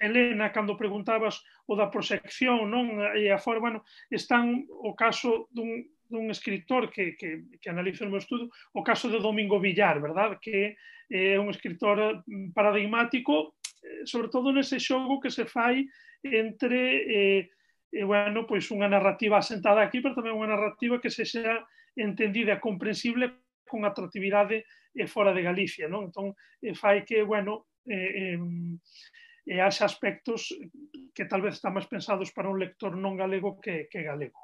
Elena, 0.00 0.52
cando 0.52 0.76
preguntabas 0.76 1.42
o 1.66 1.74
da 1.76 1.90
proxección 1.90 2.68
non 2.70 3.00
e 3.16 3.30
a 3.32 3.38
forma, 3.38 3.70
bueno, 3.70 3.80
están 4.10 4.66
o 4.68 4.92
caso 4.94 5.48
dun, 5.50 5.86
dun 6.08 6.30
escritor 6.30 6.90
que, 6.90 7.16
que, 7.16 7.58
que 7.58 7.70
analizo 7.70 8.04
no 8.04 8.14
meu 8.14 8.22
estudo, 8.22 8.50
o 8.72 8.82
caso 8.82 9.08
de 9.08 9.18
Domingo 9.18 9.58
Villar, 9.58 10.00
verdad? 10.00 10.38
que 10.40 10.76
é 11.10 11.38
un 11.38 11.50
escritor 11.50 12.24
paradigmático, 12.54 13.54
eh, 13.82 14.02
sobre 14.06 14.28
todo 14.28 14.50
nese 14.50 14.82
xogo 14.82 15.22
que 15.22 15.30
se 15.30 15.46
fai 15.46 15.86
entre 16.22 16.80
eh, 17.06 17.42
e, 17.92 18.02
bueno, 18.04 18.44
pois 18.44 18.66
unha 18.74 18.90
narrativa 18.90 19.38
asentada 19.38 19.80
aquí, 19.80 20.02
pero 20.02 20.18
tamén 20.18 20.34
unha 20.36 20.50
narrativa 20.50 20.98
que 21.00 21.08
se 21.08 21.24
xa 21.24 21.64
entendida, 21.96 22.60
comprensible, 22.60 23.46
con 23.66 23.82
atractividade 23.82 24.66
eh, 24.94 25.06
fora 25.06 25.34
de 25.34 25.42
Galicia, 25.42 25.90
non? 25.90 26.10
Entón, 26.10 26.34
eh, 26.62 26.74
fai 26.74 27.02
que, 27.02 27.22
bueno, 27.22 27.66
eh, 27.86 28.34
eh, 28.34 28.38
e 29.46 29.62
haxe 29.62 29.86
aspectos 29.86 30.50
que 31.14 31.24
tal 31.24 31.40
vez 31.40 31.56
están 31.56 31.72
máis 31.78 31.86
pensados 31.86 32.34
para 32.34 32.50
un 32.50 32.58
lector 32.58 32.98
non 32.98 33.14
galego 33.14 33.62
que, 33.62 33.86
que 33.86 34.02
galego. 34.02 34.42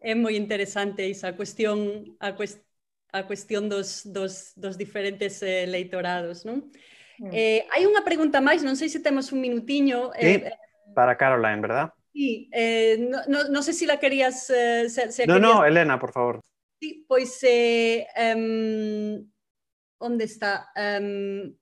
É 0.00 0.16
moi 0.16 0.32
interesante 0.32 1.04
esa 1.04 1.36
cuestión, 1.36 2.16
a, 2.24 2.32
cuest, 2.32 2.64
a 3.12 3.28
cuestión 3.28 3.68
dos, 3.68 4.08
dos, 4.08 4.56
dos 4.56 4.80
diferentes 4.80 5.44
eh, 5.44 5.68
leitorados, 5.68 6.48
non? 6.48 6.72
Mm. 7.20 7.30
Eh, 7.36 7.60
hai 7.68 7.84
unha 7.84 8.00
pregunta 8.00 8.40
máis, 8.40 8.64
non 8.64 8.80
sei 8.80 8.88
se 8.88 9.04
temos 9.04 9.28
un 9.28 9.44
minutiño. 9.44 10.16
Sí, 10.16 10.40
eh, 10.40 10.56
para 10.96 11.20
Caroline, 11.20 11.60
verdad? 11.60 11.92
Sí, 12.16 12.48
eh, 12.48 12.96
no, 12.96 13.20
no, 13.28 13.38
no 13.52 13.60
sé 13.60 13.76
se 13.76 13.84
si 13.84 13.86
la 13.86 14.00
querías... 14.00 14.48
Eh, 14.48 14.88
se, 14.88 15.12
se 15.12 15.28
no, 15.28 15.36
querías... 15.36 15.52
no, 15.52 15.68
Elena, 15.68 16.00
por 16.00 16.16
favor. 16.16 16.40
Sí, 16.80 17.04
pois... 17.04 17.28
Eh, 17.44 18.08
um, 18.34 19.20
onde 20.00 20.24
está? 20.24 20.72
Um, 20.72 21.52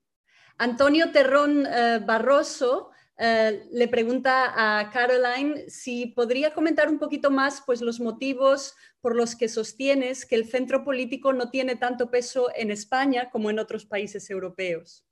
Antonio 0.59 1.11
Terrón 1.11 1.65
eh, 1.65 1.99
Barroso 2.05 2.91
eh, 3.17 3.65
le 3.71 3.87
pregunta 3.87 4.53
a 4.55 4.89
Caroline 4.89 5.69
si 5.69 6.07
podría 6.07 6.53
comentar 6.53 6.89
un 6.89 6.99
poquito 6.99 7.31
más 7.31 7.63
pues, 7.65 7.81
los 7.81 7.99
motivos 8.01 8.75
por 9.01 9.15
los 9.15 9.35
que 9.35 9.47
sostienes 9.47 10.25
que 10.25 10.35
el 10.35 10.45
centro 10.45 10.83
político 10.83 11.31
no 11.31 11.49
tiene 11.49 11.77
tanto 11.77 12.11
peso 12.11 12.49
en 12.55 12.71
España 12.71 13.29
como 13.31 13.49
en 13.49 13.59
otros 13.59 13.85
países 13.85 14.29
europeos. 14.29 15.05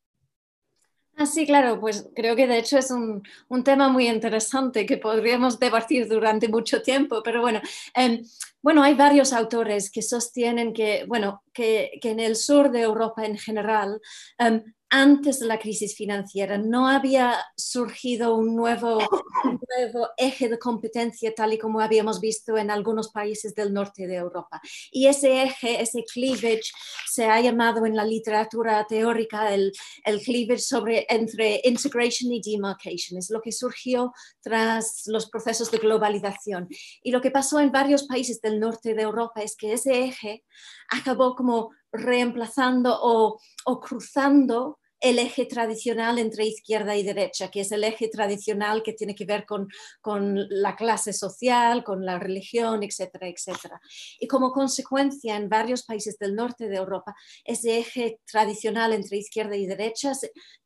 Ah, 1.15 1.25
sí, 1.25 1.47
claro, 1.47 1.79
pues 1.79 2.07
creo 2.15 2.35
que 2.35 2.45
de 2.45 2.59
hecho 2.59 2.77
es 2.77 2.91
un, 2.91 3.23
tema 3.63 3.89
muy 3.89 4.07
interesante 4.07 4.85
que 4.85 4.97
podríamos 4.97 5.59
debatir 5.59 6.07
durante 6.07 6.47
mucho 6.47 6.83
tiempo, 6.83 7.23
pero 7.23 7.41
bueno, 7.41 7.59
eh, 7.95 8.21
bueno, 8.61 8.83
hay 8.83 8.93
varios 8.93 9.33
autores 9.33 9.89
que 9.89 10.03
sostienen 10.03 10.73
que, 10.73 11.05
bueno, 11.07 11.43
que, 11.53 11.97
que 12.01 12.11
en 12.11 12.19
el 12.19 12.35
sur 12.35 12.69
de 12.69 12.81
Europa 12.81 13.25
en 13.25 13.37
general 13.37 13.99
um, 14.39 14.61
antes 14.89 15.39
de 15.39 15.47
la 15.47 15.59
crisis 15.59 15.95
financiera 15.95 16.57
no 16.57 16.87
había 16.87 17.35
surgido 17.55 18.35
un 18.35 18.55
nuevo, 18.55 18.97
un 19.43 19.59
nuevo, 19.77 20.09
eje 20.17 20.47
de 20.47 20.57
competencia 20.57 21.33
tal 21.35 21.53
y 21.53 21.57
como 21.57 21.81
habíamos 21.81 22.21
visto 22.21 22.57
en 22.57 22.71
algunos 22.71 23.09
países 23.11 23.53
del 23.53 23.73
norte 23.73 24.07
de 24.07 24.15
Europa. 24.15 24.61
Y 24.91 25.07
ese 25.07 25.43
eje, 25.43 25.81
ese 25.81 26.03
cleavage, 26.03 26.71
se 27.09 27.25
ha 27.25 27.41
llamado 27.41 27.85
en 27.85 27.95
la 27.95 28.05
literatura 28.05 28.85
teórica 28.87 29.53
el, 29.53 29.73
el 30.05 30.21
cleavage 30.21 30.61
sobre, 30.61 31.05
entre 31.09 31.61
integration 31.63 32.31
y 32.31 32.41
demarcation. 32.41 33.17
Es 33.17 33.29
lo 33.29 33.41
que 33.41 33.51
surgió 33.51 34.13
tras 34.41 35.03
los 35.07 35.29
procesos 35.29 35.69
de 35.71 35.79
globalización. 35.79 36.67
Y 37.03 37.11
lo 37.11 37.21
que 37.21 37.31
pasó 37.31 37.59
en 37.59 37.71
varios 37.71 38.07
países 38.07 38.39
del 38.41 38.59
norte 38.59 38.93
de 38.93 39.01
Europa 39.01 39.41
es 39.41 39.55
que 39.57 39.73
ese 39.73 40.05
eje 40.05 40.43
acabó 40.89 41.35
como 41.35 41.71
reemplazando 41.91 42.97
o, 43.01 43.39
cruzando 43.79 44.79
el 44.99 45.19
eje 45.19 45.45
tradicional 45.45 46.17
entre 46.17 46.45
izquierda 46.45 46.95
y 46.95 47.03
derecha, 47.03 47.51
que 47.51 47.61
es 47.61 47.71
el 47.71 47.83
eje 47.83 48.07
tradicional 48.07 48.81
que 48.81 48.93
tiene 48.93 49.13
que 49.13 49.25
ver 49.25 49.45
con, 49.45 49.67
con, 50.01 50.47
la 50.49 50.75
clase 50.75 51.13
social, 51.13 51.83
con 51.83 52.03
la 52.03 52.17
religión, 52.17 52.81
etcétera, 52.81 53.27
etcétera. 53.27 53.79
Y 54.19 54.27
como 54.27 54.51
consecuencia, 54.51 55.35
en 55.35 55.49
varios 55.49 55.83
países 55.83 56.17
del 56.17 56.33
norte 56.33 56.67
de 56.67 56.77
Europa, 56.77 57.15
ese 57.45 57.77
eje 57.77 58.19
tradicional 58.25 58.91
entre 58.91 59.17
izquierda 59.17 59.55
y 59.55 59.67
derecha, 59.67 60.13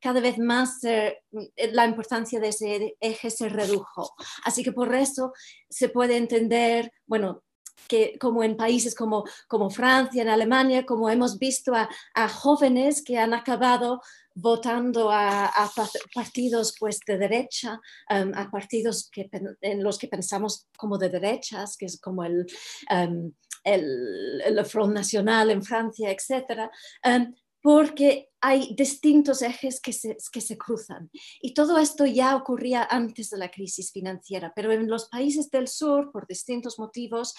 cada 0.00 0.20
vez 0.20 0.38
más 0.38 0.82
eh, 0.84 1.18
la 1.72 1.84
importancia 1.84 2.40
de 2.40 2.48
ese 2.48 2.96
eje 3.00 3.28
se 3.28 3.50
redujo. 3.50 4.14
Así 4.44 4.64
que 4.64 4.72
por 4.72 4.94
eso 4.94 5.34
se 5.68 5.90
puede 5.90 6.16
entender, 6.16 6.90
bueno, 7.06 7.42
que 7.88 8.18
como 8.18 8.42
en 8.42 8.56
países 8.56 8.94
como, 8.94 9.24
como 9.48 9.70
Francia, 9.70 10.22
en 10.22 10.28
Alemania, 10.28 10.86
como 10.86 11.10
hemos 11.10 11.38
visto 11.38 11.74
a, 11.74 11.88
a 12.14 12.28
jóvenes 12.28 13.02
que 13.02 13.18
han 13.18 13.34
acabado 13.34 14.00
votando 14.34 15.10
a, 15.10 15.46
a 15.46 15.70
partidos 16.14 16.74
pues, 16.78 17.00
de 17.06 17.18
derecha, 17.18 17.80
um, 18.10 18.32
a 18.34 18.50
partidos 18.50 19.10
que, 19.10 19.28
en 19.60 19.82
los 19.82 19.98
que 19.98 20.08
pensamos 20.08 20.66
como 20.76 20.98
de 20.98 21.08
derechas, 21.08 21.76
que 21.76 21.86
es 21.86 22.00
como 22.00 22.24
el, 22.24 22.46
um, 22.90 23.32
el, 23.64 24.42
el, 24.44 24.64
Front 24.64 24.94
Nacional 24.94 25.50
en 25.50 25.62
Francia, 25.62 26.10
etc. 26.10 26.70
Um, 27.04 27.34
porque 27.62 28.28
hay 28.40 28.74
distintos 28.74 29.40
ejes 29.40 29.80
que 29.80 29.92
se, 29.92 30.16
que 30.32 30.40
se 30.40 30.58
cruzan. 30.58 31.08
Y 31.40 31.54
todo 31.54 31.78
esto 31.78 32.04
ya 32.04 32.34
ocurría 32.34 32.82
antes 32.90 33.30
de 33.30 33.38
la 33.38 33.50
crisis 33.50 33.92
financiera, 33.92 34.52
pero 34.54 34.72
en 34.72 34.90
los 34.90 35.08
países 35.08 35.48
del 35.48 35.68
sur, 35.68 36.10
por 36.10 36.26
distintos 36.26 36.78
motivos, 36.78 37.34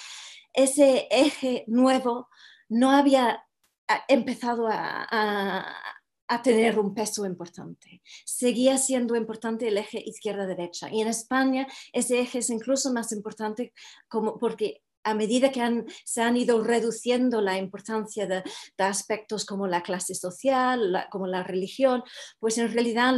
ese 0.53 1.08
eje 1.12 1.65
nuevo 1.68 2.30
no 2.70 2.92
había 2.92 3.44
ah, 3.89 4.03
empezado 4.08 4.68
a, 4.68 5.08
a, 5.12 6.42
tener 6.42 6.80
un 6.80 6.96
peso 6.96 7.25
importante. 7.25 8.01
Seguía 8.25 8.77
siendo 8.77 9.15
importante 9.15 9.68
el 9.68 9.77
eje 9.77 10.01
izquierda-derecha. 10.03 10.89
Y 10.92 11.01
en 11.01 11.10
España 11.10 11.68
ese 11.92 12.22
eje 12.22 12.39
es 12.39 12.50
incluso 12.50 12.92
más 12.92 13.12
importante 13.12 13.74
como 14.08 14.39
porque 14.39 14.83
a 15.03 15.13
medida 15.13 15.51
que 15.51 15.86
se 16.05 16.22
han 16.22 16.38
ido 16.38 16.63
reduciendo 16.63 17.41
la 17.41 17.57
importancia 17.57 18.27
de, 18.27 18.43
aspectos 18.77 19.45
como 19.45 19.67
la 19.67 19.81
clase 19.81 20.15
social, 20.15 21.07
como 21.10 21.27
la 21.27 21.43
religión, 21.43 22.03
pues 22.39 22.57
en 22.57 22.72
realidad 22.72 23.13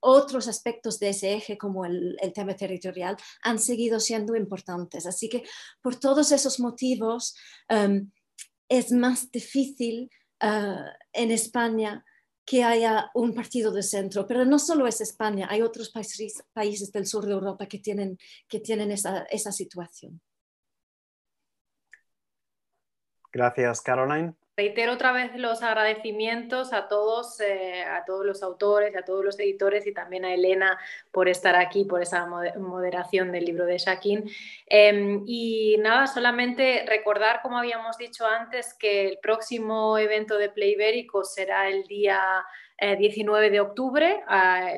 otros 0.00 0.48
aspectos 0.48 0.98
de 0.98 1.10
ese 1.10 1.34
eje, 1.34 1.56
como 1.58 1.84
el, 1.84 2.16
tema 2.34 2.54
territorial, 2.54 3.16
han 3.42 3.58
seguido 3.58 4.00
siendo 4.00 4.36
importantes. 4.36 5.06
Así 5.06 5.28
que 5.28 5.44
por 5.80 5.96
todos 5.96 6.32
esos 6.32 6.60
motivos 6.60 7.34
em, 7.68 8.10
es 8.68 8.92
más 8.92 9.30
difícil 9.30 10.10
eh, 10.40 10.76
en 11.12 11.30
España 11.30 12.04
que 12.44 12.64
haya 12.64 13.10
un 13.14 13.34
partido 13.34 13.70
de 13.72 13.82
centro, 13.82 14.26
pero 14.26 14.44
no 14.44 14.58
solo 14.58 14.86
es 14.86 15.00
España, 15.00 15.46
hay 15.48 15.62
otros 15.62 15.90
países, 15.90 16.92
del 16.92 17.06
sur 17.06 17.24
de 17.24 17.32
Europa 17.32 17.66
que 17.66 17.78
tienen, 17.78 18.18
esa 18.50 19.52
situación. 19.52 20.20
Gracias, 23.32 23.80
Caroline. 23.80 24.34
Reitero 24.54 24.92
otra 24.92 25.12
vez 25.12 25.34
los 25.36 25.62
agradecimientos 25.62 26.74
a 26.74 26.86
todos, 26.86 27.40
eh, 27.40 27.84
a 27.84 28.04
todos 28.04 28.26
los 28.26 28.42
autores, 28.42 28.94
a 28.94 29.02
todos 29.02 29.24
los 29.24 29.40
editores 29.40 29.86
y 29.86 29.94
también 29.94 30.26
a 30.26 30.34
Elena 30.34 30.78
por 31.10 31.30
estar 31.30 31.56
aquí, 31.56 31.86
por 31.86 32.02
esa 32.02 32.26
moderación 32.26 33.32
del 33.32 33.46
libro 33.46 33.64
de 33.64 33.78
Shakin. 33.78 34.30
Em, 34.66 35.24
y 35.26 35.78
nada, 35.78 36.06
solamente 36.06 36.84
recordar, 36.86 37.40
como 37.40 37.56
habíamos 37.56 37.96
dicho 37.96 38.26
antes, 38.26 38.74
que 38.74 39.08
el 39.08 39.18
próximo 39.22 39.96
evento 39.96 40.36
de 40.36 40.50
Playbérico 40.50 41.24
será 41.24 41.70
el 41.70 41.84
día 41.84 42.20
19 42.78 43.46
eh, 43.46 43.50
de 43.50 43.60
octubre, 43.60 44.22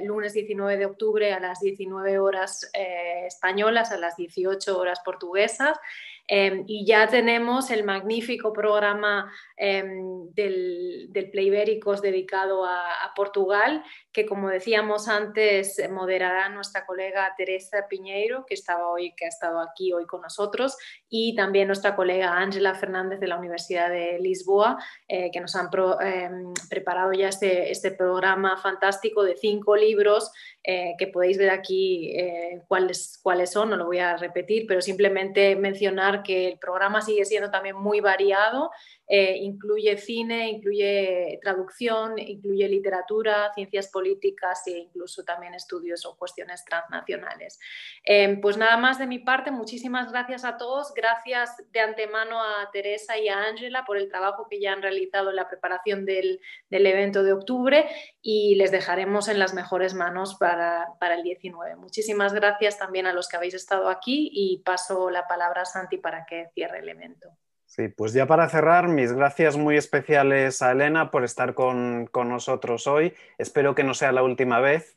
lunes 0.02 0.34
19 0.34 0.76
de 0.76 0.87
octubre 0.87 1.32
a 1.32 1.40
las 1.40 1.58
19 1.61 2.18
horas 2.20 2.70
eh, 2.75 3.25
españolas, 3.26 3.90
a 3.90 3.96
las 3.96 4.16
18 4.16 4.78
horas 4.78 5.00
portuguesas. 5.04 5.76
Em, 6.26 6.64
y 6.66 6.86
ya 6.86 7.06
tenemos 7.06 7.70
el 7.70 7.84
magnífico 7.84 8.52
programa 8.52 9.30
em, 9.58 10.30
del, 10.32 11.08
del 11.10 11.30
Playbéricos 11.30 12.00
dedicado 12.00 12.64
a, 12.64 13.12
Portugal, 13.14 13.84
que 14.12 14.26
como 14.26 14.48
decíamos 14.48 15.06
antes, 15.06 15.80
moderará 15.88 16.48
nuestra 16.48 16.84
colega 16.84 17.32
Teresa 17.36 17.86
Piñeiro, 17.88 18.44
que 18.44 18.54
estaba 18.54 18.88
hoy, 18.88 19.14
que 19.14 19.26
ha 19.26 19.28
estado 19.28 19.60
aquí 19.60 19.92
hoy 19.92 20.04
con 20.04 20.22
nosotros, 20.22 20.76
y 21.08 21.36
también 21.36 21.68
nuestra 21.68 21.94
colega 21.94 22.36
Ángela 22.36 22.74
Fernández 22.74 23.20
de 23.20 23.28
la 23.28 23.38
Universidad 23.38 23.88
de 23.88 24.18
Lisboa, 24.18 24.82
eh, 25.06 25.30
que 25.30 25.40
nos 25.40 25.54
han 25.54 25.68
em, 26.00 26.52
preparado 26.68 27.12
ya 27.12 27.28
este, 27.28 27.70
este 27.70 27.92
programa 27.92 28.56
fantástico 28.56 29.22
de 29.22 29.36
cinco 29.36 29.76
libros 29.76 30.32
eh, 30.64 30.94
que 30.98 31.06
podéis 31.06 31.38
ver 31.38 31.50
aquí 31.50 32.10
eh, 32.18 32.62
cuáles, 32.66 33.20
cuáles 33.22 33.52
son, 33.52 33.70
no 33.70 33.76
lo 33.76 33.86
voy 33.86 33.98
a 33.98 34.16
repetir, 34.16 34.66
pero 34.66 34.80
simplemente 34.80 35.54
mencionar 35.56 36.13
que 36.23 36.49
el 36.49 36.59
programa 36.59 37.02
sigue 37.02 37.25
siendo 37.25 37.50
también 37.50 37.76
muy 37.76 38.00
variado 38.00 38.71
eh, 39.06 39.37
incluye 39.37 39.96
cine, 39.99 40.49
incluye 40.49 41.38
traducción, 41.42 42.18
incluye 42.18 42.68
literatura, 42.68 43.52
ciencias 43.54 43.88
políticas 43.88 44.66
e 44.66 44.78
incluso 44.78 45.25
también 45.25 45.54
estudios 45.54 46.06
o 46.06 46.16
cuestiones 46.16 46.64
transnacionales. 46.64 47.58
Eh, 48.04 48.38
pues 48.40 48.56
nada 48.56 48.76
más 48.78 48.99
de 48.99 49.06
mi 49.06 49.18
parte, 49.18 49.50
muchísimas 49.50 50.11
gracias 50.11 50.44
a 50.44 50.56
todos, 50.56 50.94
gracias 50.94 51.50
de 51.70 51.80
antemano 51.80 52.42
a 52.42 52.70
Teresa 52.73 53.18
y 53.18 53.28
a 53.28 53.42
Ángela 53.44 53.84
por 53.84 53.99
el 53.99 54.08
trabajo 54.08 54.46
que 54.49 54.61
ya 54.61 54.73
han 54.73 54.82
realizado 54.82 55.30
en 55.30 55.37
la 55.37 55.49
preparación 55.49 56.06
del, 56.06 56.40
evento 56.70 57.23
de 57.23 57.32
octubre 57.32 57.87
y 58.20 58.56
les 58.56 58.70
dejaremos 58.70 59.28
en 59.28 59.38
las 59.38 59.54
mejores 59.54 59.94
manos 59.94 60.37
para, 60.37 60.88
para 60.99 61.14
el 61.14 61.23
19. 61.23 61.76
Muchísimas 61.76 62.32
gracias 62.32 62.78
también 62.78 63.06
a 63.06 63.12
los 63.12 63.28
que 63.28 63.37
habéis 63.37 63.54
estado 63.54 63.88
aquí 63.88 64.30
y 64.32 64.62
paso 64.64 65.11
la 65.11 65.26
palabra 65.26 65.62
a 65.62 65.64
Santi 65.64 65.99
para 65.99 66.25
que 66.26 66.49
cierre 66.54 66.80
el 66.80 66.88
evento. 66.88 67.30
Sí, 67.66 67.88
pues 67.88 68.12
ya 68.12 68.26
para 68.26 68.49
cerrar, 68.49 68.88
mis 68.88 69.12
gracias 69.12 69.56
muy 69.56 69.76
especiales 69.76 70.62
a 70.62 70.73
Elena 70.73 71.11
por 71.11 71.25
estar 71.25 71.54
con, 71.54 72.09
nosotros 72.14 72.87
hoy. 72.87 73.14
Espero 73.37 73.75
que 73.75 73.85
no 73.85 73.94
sea 73.94 74.12
la 74.12 74.23
última 74.23 74.61
vez. 74.61 74.97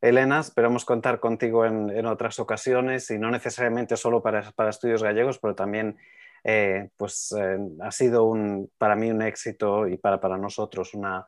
Elena, 0.00 0.40
esperamos 0.40 0.84
contar 0.84 1.20
contigo 1.20 1.64
en, 1.64 2.06
otras 2.06 2.38
ocasiones 2.38 3.10
y 3.10 3.18
no 3.18 3.30
necesariamente 3.30 3.96
solo 3.96 4.22
para, 4.22 4.52
estudios 4.68 5.02
gallegos, 5.02 5.38
pero 5.38 5.54
también 5.54 5.96
eh, 6.44 6.90
pues, 6.96 7.34
eh, 7.36 7.58
ha 7.82 7.90
sido 7.90 8.24
un, 8.24 8.70
para 8.78 8.94
mí 8.94 9.10
un 9.10 9.22
éxito 9.22 9.88
y 9.88 9.96
para, 9.96 10.20
para 10.20 10.36
nosotros 10.36 10.94
una, 10.94 11.26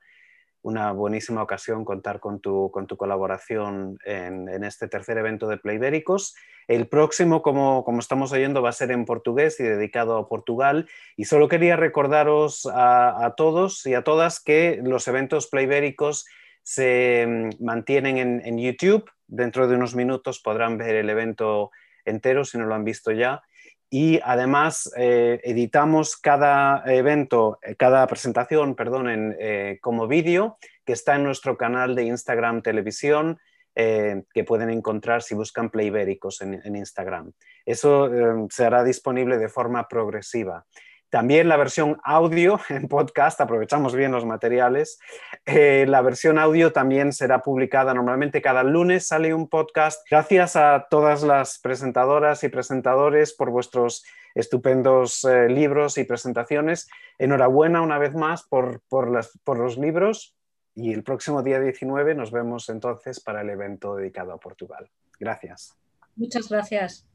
una 0.63 0.93
buenísima 0.93 1.43
ocasión 1.43 1.85
contar 1.85 2.21
con 2.21 2.41
tu, 2.41 2.71
con 2.71 2.87
tu 2.87 2.97
colaboración 2.97 3.99
en, 4.05 4.49
este 4.65 4.89
tercer 4.89 5.19
evento 5.19 5.49
de 5.49 5.57
Playbéricos. 5.57 6.35
El 6.69 6.87
próximo, 6.87 7.43
como, 7.43 7.85
como, 7.85 7.99
estamos 7.99 8.33
oyendo, 8.33 8.63
va 8.63 8.69
a 8.69 8.73
ser 8.73 8.91
en 8.91 9.05
portugués 9.05 9.59
y 9.59 9.65
dedicado 9.65 10.17
a 10.19 10.29
Portugal. 10.29 10.89
Y 11.17 11.25
solo 11.25 11.49
quería 11.49 11.77
recordaros 11.77 12.69
a, 12.73 13.35
todos 13.37 13.87
y 13.87 13.95
a 13.95 14.05
todas 14.05 14.41
que 14.41 14.81
los 14.83 15.09
eventos 15.09 15.47
Playbéricos 15.49 16.27
se 16.63 17.27
mm, 17.27 17.65
mantienen 17.65 18.19
en, 18.19 18.43
en 18.45 18.59
YouTube. 18.59 19.11
Dentro 19.27 19.67
de 19.67 19.77
unos 19.77 19.95
minutos 19.95 20.41
podrán 20.41 20.77
ver 20.77 20.97
el 20.97 21.09
evento 21.09 21.71
entero 22.05 22.45
si 22.45 22.59
no 22.59 22.67
lo 22.67 22.75
han 22.75 22.85
visto 22.85 23.13
ya 23.13 23.43
y 23.91 24.21
además 24.23 24.91
eh, 24.97 25.41
editamos 25.43 26.17
cada 26.17 26.85
evento, 26.87 27.59
eh, 27.63 27.75
cada 27.75 28.07
presentación, 28.07 28.77
perdón, 28.77 29.35
eh, 29.39 29.79
como 29.83 30.07
vídeo 30.07 30.59
que 30.85 30.93
está 30.93 31.17
en 31.17 31.25
nuestro 31.25 31.57
canal 31.57 31.97
de 31.97 32.05
Instagram 32.05 32.63
Televisión, 32.63 33.39
que 33.73 34.45
pueden 34.47 34.69
encontrar 34.69 35.23
si 35.23 35.35
buscan 35.35 35.71
Playbéricos 35.71 36.43
en, 36.43 36.61
en 36.65 36.77
Instagram. 36.77 37.33
Eso 37.65 38.11
se 38.51 38.65
hará 38.67 38.85
disponible 38.85 39.39
de 39.39 39.49
forma 39.49 39.89
progresiva. 39.89 40.67
También 41.11 41.49
la 41.49 41.57
versión 41.57 42.01
audio 42.05 42.61
en 42.69 42.87
podcast, 42.89 43.41
aprovechamos 43.41 43.95
bien 43.95 44.13
los 44.13 44.25
materiales. 44.25 45.01
Eh, 45.45 45.85
la 45.89 46.03
versión 46.03 46.39
audio 46.39 46.73
también 46.73 47.13
será 47.13 47.43
publicada 47.43 47.93
normalmente 47.93 48.41
cada 48.41 48.63
lunes, 48.63 49.09
sale 49.09 49.35
un 49.35 49.49
podcast. 49.49 50.07
Gracias 50.09 50.55
a 50.55 50.87
todas 50.89 51.23
las 51.23 51.59
presentadoras 51.59 52.45
y 52.45 52.49
presentadores 52.49 53.35
por 53.35 53.51
vuestros 53.51 54.05
estupendos 54.37 55.25
eh, 55.25 55.49
libros 55.49 55.99
y 55.99 56.05
presentaciones. 56.05 56.89
Enhorabuena 57.19 57.83
una 57.83 57.99
vez 57.99 58.15
más 58.15 58.45
por, 58.45 58.81
por, 58.89 59.11
las, 59.11 59.37
por 59.43 59.59
los 59.59 59.77
libros 59.77 60.37
y 60.75 60.93
el 60.93 61.03
próximo 61.03 61.43
día 61.43 61.59
19 61.61 62.15
nos 62.15 62.31
vemos 62.31 62.69
entonces 62.69 63.21
para 63.21 63.41
el 63.41 63.51
evento 63.51 63.97
dedicado 63.97 64.33
a 64.33 64.39
Portugal. 64.39 64.89
Gracias. 65.19 65.77
Muchas 66.15 66.49
gracias. 66.49 67.07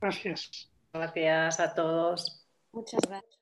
Gracias. 0.00 0.70
Gracias 0.92 1.60
a 1.60 1.74
todos. 1.74 2.41
Muchas 2.72 3.00
gracias. 3.08 3.41